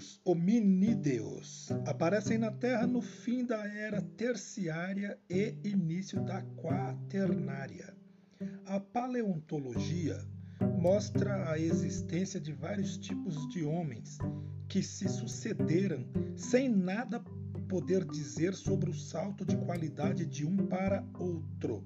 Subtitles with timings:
[0.00, 7.94] primeiros hominídeos aparecem na Terra no fim da era terciária e início da quaternária.
[8.64, 10.18] A paleontologia
[10.78, 14.16] mostra a existência de vários tipos de homens
[14.68, 17.20] que se sucederam sem nada
[17.68, 21.84] poder dizer sobre o salto de qualidade de um para outro.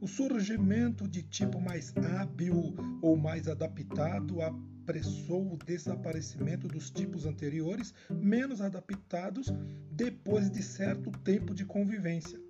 [0.00, 4.42] O surgimento de tipo mais hábil ou mais adaptado
[4.88, 9.52] apressou o desaparecimento dos tipos anteriores menos adaptados
[9.92, 12.40] depois de certo tempo de convivência.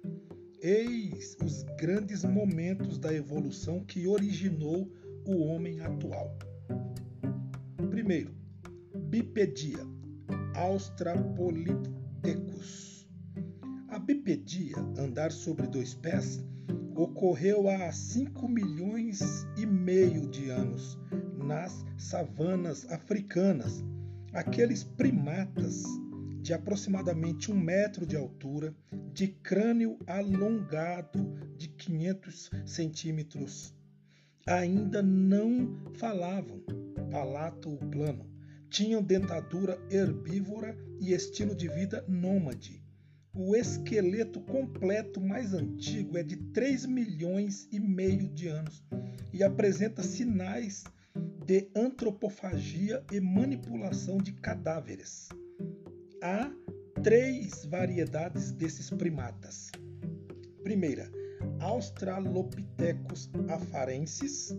[0.63, 4.89] Eis os grandes momentos da evolução que originou
[5.27, 6.39] o homem atual.
[7.91, 8.33] Primeiro,
[9.09, 9.85] bipedia,
[10.55, 13.09] Australopithecus.
[13.89, 16.41] A bipedia, andar sobre dois pés,
[16.99, 20.99] ocorreu há 5 milhões e meio de anos
[21.37, 23.85] nas savanas africanas,
[24.33, 25.85] aqueles primatas
[26.43, 28.75] de aproximadamente um metro de altura,
[29.13, 33.73] de crânio alongado de 500 centímetros,
[34.45, 36.61] ainda não falavam,
[37.13, 38.29] palato plano,
[38.69, 42.83] tinham dentadura herbívora e estilo de vida nômade.
[43.35, 48.83] O esqueleto completo mais antigo é de 3 milhões e meio de anos
[49.33, 50.85] e apresenta sinais
[51.45, 55.29] de antropofagia e manipulação de cadáveres.
[56.23, 56.51] Há
[57.03, 59.71] três variedades desses primatas.
[60.63, 61.11] Primeira,
[61.61, 64.55] Australopithecus afarensis,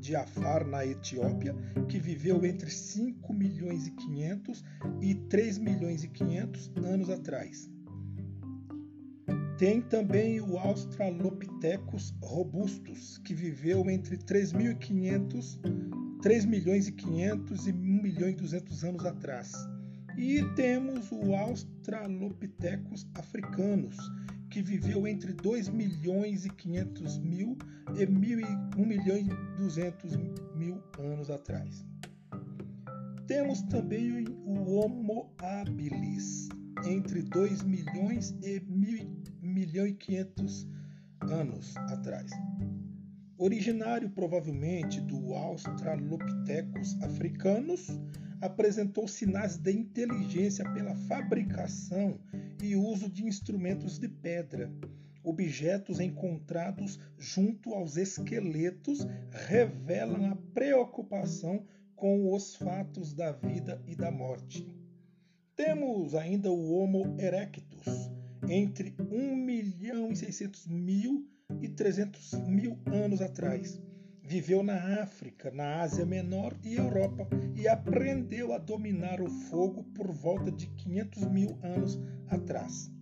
[0.00, 1.54] de Afar, na Etiópia,
[1.88, 4.64] que viveu entre 5 milhões e 500
[5.00, 7.70] e 3 milhões e 500 anos atrás.
[9.58, 15.60] Tem também o Australopithecus robustus, que viveu entre 3.500,
[16.22, 19.52] 3 milhões e 500 e 1 milhão e 200 anos atrás.
[20.16, 23.98] E temos o Australopithecus africanus,
[24.50, 27.56] que viveu entre 2 milhões e 500 mil
[27.96, 30.16] e 1 milhão e 200
[30.56, 31.86] mil anos atrás.
[33.28, 36.48] Temos também o Homo habilis,
[36.84, 40.66] entre 2 milhões e 1 milhão e 500
[41.22, 42.32] anos atrás.
[43.38, 47.88] Originário provavelmente do Australopithecus africanus,
[48.40, 52.18] apresentou sinais de inteligência pela fabricação
[52.62, 54.72] e uso de instrumentos de pedra.
[55.22, 61.64] Objetos encontrados junto aos esqueletos revelam a preocupação
[61.94, 64.66] com os fatos da vida e da morte.
[65.54, 68.10] Temos ainda o Homo erectus,
[68.48, 71.28] entre 1 milhão e 600 mil
[71.60, 73.78] e 300 mil anos atrás.
[74.30, 80.12] Viveu na África, na Ásia Menor e Europa e aprendeu a dominar o fogo por
[80.12, 81.98] volta de 500 mil anos
[82.28, 82.92] atrás.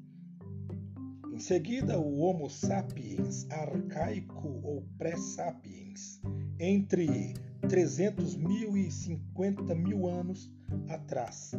[1.30, 6.18] Em seguida, o Homo sapiens arcaico ou pré-sapiens,
[6.58, 7.34] entre
[7.68, 10.50] 300 mil e 50 mil anos
[10.88, 11.52] atrás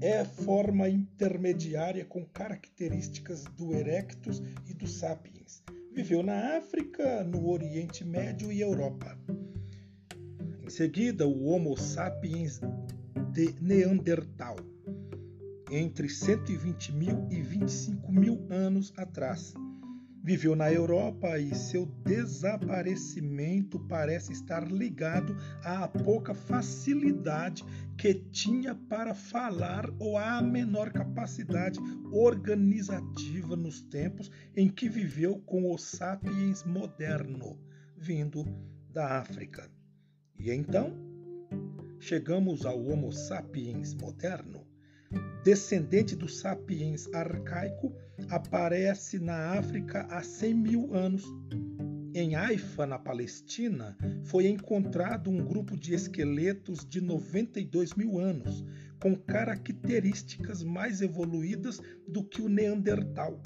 [0.00, 5.62] é forma intermediária com características do Erectus e do Sapiens.
[5.92, 9.16] Viveu na África, no Oriente Médio e Europa.
[10.62, 12.60] Em seguida, o Homo sapiens
[13.32, 14.56] de Neandertal,
[15.70, 19.54] entre 120 mil e 25 mil anos atrás
[20.26, 27.62] Viveu na Europa e seu desaparecimento parece estar ligado à pouca facilidade
[27.98, 31.78] que tinha para falar ou à menor capacidade
[32.10, 37.60] organizativa nos tempos em que viveu com o sapiens moderno,
[37.94, 38.46] vindo
[38.88, 39.70] da África.
[40.38, 40.96] E então,
[42.00, 44.66] chegamos ao Homo sapiens moderno,
[45.44, 47.94] descendente do sapiens arcaico,
[48.30, 51.22] aparece na África há 100 mil anos.
[52.14, 53.94] Em Haifa, na Palestina,
[54.24, 58.64] foi encontrado um grupo de esqueletos de 92 mil anos,
[58.98, 63.38] com características mais evoluídas do que o Neandertal.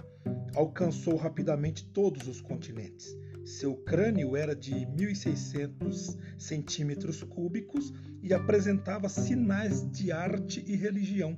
[0.54, 3.08] Alcançou rapidamente todos os continentes.
[3.44, 7.92] Seu crânio era de 1.600 centímetros cúbicos
[8.22, 11.34] e apresentava sinais de arte e religião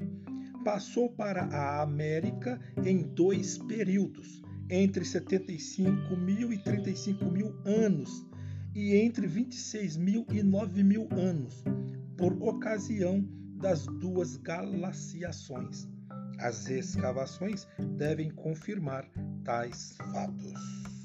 [0.65, 8.27] passou para a América em dois períodos, entre 75 mil e 35 mil anos,
[8.75, 11.65] e entre 26 mil e 9 mil anos,
[12.17, 13.25] por ocasião
[13.57, 15.89] das duas glaciações.
[16.39, 17.67] As escavações
[17.97, 19.05] devem confirmar
[19.45, 21.00] tais fatos.